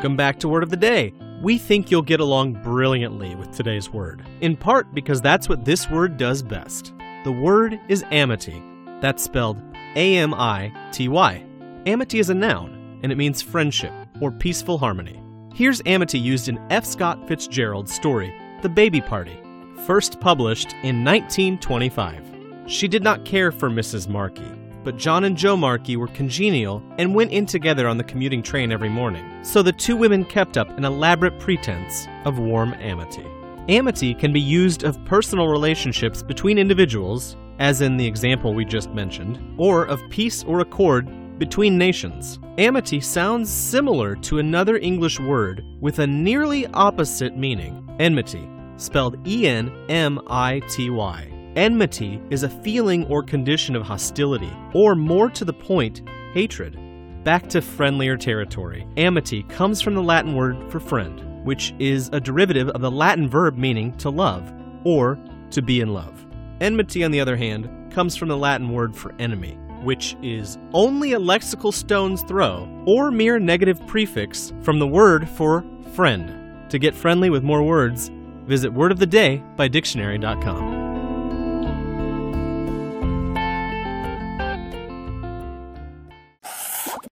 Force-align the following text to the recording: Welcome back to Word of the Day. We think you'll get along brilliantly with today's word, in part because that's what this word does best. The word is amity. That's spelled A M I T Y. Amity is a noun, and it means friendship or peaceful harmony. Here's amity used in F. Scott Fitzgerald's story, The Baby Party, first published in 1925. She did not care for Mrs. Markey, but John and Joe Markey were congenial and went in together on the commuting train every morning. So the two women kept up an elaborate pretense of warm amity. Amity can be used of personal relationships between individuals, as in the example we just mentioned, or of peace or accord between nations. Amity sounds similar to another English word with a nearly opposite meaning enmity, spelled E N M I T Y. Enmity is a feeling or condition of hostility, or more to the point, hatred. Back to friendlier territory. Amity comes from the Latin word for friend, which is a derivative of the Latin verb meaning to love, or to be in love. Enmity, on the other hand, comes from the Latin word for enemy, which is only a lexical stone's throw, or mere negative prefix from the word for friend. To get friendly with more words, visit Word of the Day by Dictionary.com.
Welcome 0.00 0.16
back 0.16 0.38
to 0.38 0.48
Word 0.48 0.62
of 0.62 0.70
the 0.70 0.78
Day. 0.78 1.12
We 1.42 1.58
think 1.58 1.90
you'll 1.90 2.00
get 2.00 2.20
along 2.20 2.54
brilliantly 2.62 3.34
with 3.34 3.54
today's 3.54 3.90
word, 3.90 4.26
in 4.40 4.56
part 4.56 4.94
because 4.94 5.20
that's 5.20 5.46
what 5.46 5.66
this 5.66 5.90
word 5.90 6.16
does 6.16 6.42
best. 6.42 6.94
The 7.24 7.32
word 7.32 7.78
is 7.86 8.02
amity. 8.10 8.62
That's 9.02 9.22
spelled 9.22 9.60
A 9.96 10.16
M 10.16 10.32
I 10.32 10.72
T 10.90 11.08
Y. 11.08 11.44
Amity 11.84 12.18
is 12.18 12.30
a 12.30 12.34
noun, 12.34 12.98
and 13.02 13.12
it 13.12 13.18
means 13.18 13.42
friendship 13.42 13.92
or 14.22 14.30
peaceful 14.30 14.78
harmony. 14.78 15.22
Here's 15.52 15.82
amity 15.84 16.18
used 16.18 16.48
in 16.48 16.58
F. 16.70 16.86
Scott 16.86 17.28
Fitzgerald's 17.28 17.92
story, 17.92 18.34
The 18.62 18.70
Baby 18.70 19.02
Party, 19.02 19.38
first 19.84 20.18
published 20.18 20.72
in 20.82 21.04
1925. 21.04 22.24
She 22.66 22.88
did 22.88 23.02
not 23.02 23.26
care 23.26 23.52
for 23.52 23.68
Mrs. 23.68 24.08
Markey, 24.08 24.50
but 24.82 24.96
John 24.96 25.24
and 25.24 25.36
Joe 25.36 25.56
Markey 25.56 25.96
were 25.96 26.08
congenial 26.08 26.82
and 26.98 27.14
went 27.14 27.32
in 27.32 27.46
together 27.46 27.86
on 27.88 27.98
the 27.98 28.04
commuting 28.04 28.42
train 28.42 28.72
every 28.72 28.88
morning. 28.88 29.24
So 29.42 29.62
the 29.62 29.72
two 29.72 29.96
women 29.96 30.24
kept 30.24 30.56
up 30.56 30.70
an 30.76 30.84
elaborate 30.84 31.38
pretense 31.38 32.06
of 32.24 32.38
warm 32.38 32.74
amity. 32.74 33.24
Amity 33.68 34.14
can 34.14 34.32
be 34.32 34.40
used 34.40 34.84
of 34.84 35.04
personal 35.04 35.48
relationships 35.48 36.22
between 36.22 36.58
individuals, 36.58 37.36
as 37.58 37.82
in 37.82 37.96
the 37.96 38.06
example 38.06 38.54
we 38.54 38.64
just 38.64 38.90
mentioned, 38.90 39.38
or 39.58 39.84
of 39.84 40.02
peace 40.08 40.42
or 40.44 40.60
accord 40.60 41.38
between 41.38 41.78
nations. 41.78 42.38
Amity 42.58 43.00
sounds 43.00 43.50
similar 43.50 44.14
to 44.16 44.38
another 44.38 44.76
English 44.78 45.18
word 45.20 45.64
with 45.80 45.98
a 45.98 46.06
nearly 46.06 46.66
opposite 46.68 47.36
meaning 47.36 47.86
enmity, 47.98 48.48
spelled 48.76 49.26
E 49.26 49.46
N 49.46 49.72
M 49.88 50.20
I 50.26 50.60
T 50.68 50.90
Y. 50.90 51.39
Enmity 51.56 52.22
is 52.30 52.44
a 52.44 52.48
feeling 52.48 53.04
or 53.06 53.24
condition 53.24 53.74
of 53.74 53.82
hostility, 53.82 54.52
or 54.72 54.94
more 54.94 55.28
to 55.30 55.44
the 55.44 55.52
point, 55.52 56.02
hatred. 56.32 56.78
Back 57.24 57.48
to 57.48 57.60
friendlier 57.60 58.16
territory. 58.16 58.86
Amity 58.96 59.42
comes 59.44 59.80
from 59.80 59.94
the 59.94 60.02
Latin 60.02 60.36
word 60.36 60.70
for 60.70 60.78
friend, 60.78 61.44
which 61.44 61.74
is 61.80 62.08
a 62.12 62.20
derivative 62.20 62.68
of 62.68 62.82
the 62.82 62.90
Latin 62.90 63.28
verb 63.28 63.56
meaning 63.56 63.96
to 63.96 64.10
love, 64.10 64.52
or 64.84 65.18
to 65.50 65.60
be 65.60 65.80
in 65.80 65.92
love. 65.92 66.24
Enmity, 66.60 67.02
on 67.02 67.10
the 67.10 67.20
other 67.20 67.36
hand, 67.36 67.68
comes 67.90 68.14
from 68.14 68.28
the 68.28 68.36
Latin 68.36 68.70
word 68.70 68.94
for 68.94 69.12
enemy, 69.18 69.58
which 69.82 70.16
is 70.22 70.56
only 70.72 71.14
a 71.14 71.18
lexical 71.18 71.74
stone's 71.74 72.22
throw, 72.22 72.68
or 72.86 73.10
mere 73.10 73.40
negative 73.40 73.84
prefix 73.88 74.52
from 74.62 74.78
the 74.78 74.86
word 74.86 75.28
for 75.28 75.64
friend. 75.94 76.70
To 76.70 76.78
get 76.78 76.94
friendly 76.94 77.28
with 77.28 77.42
more 77.42 77.64
words, 77.64 78.08
visit 78.44 78.72
Word 78.72 78.92
of 78.92 79.00
the 79.00 79.06
Day 79.06 79.42
by 79.56 79.66
Dictionary.com. 79.66 80.79